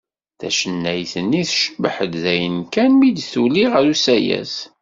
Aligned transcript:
Tacennayt-nni 0.39 1.43
tcebbeḥ-d 1.47 2.13
dayen 2.23 2.57
kan 2.73 2.91
mi 2.95 3.09
d-tuli 3.11 3.65
ɣer 3.73 3.83
usayes. 3.93 4.55